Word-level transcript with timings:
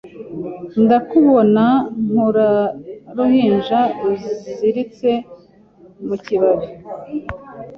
Ndakubona 0.83 1.63
nkuruhinja 2.07 3.79
ruziritse 4.01 5.11
mu 6.07 6.15
kibabi 6.25 6.67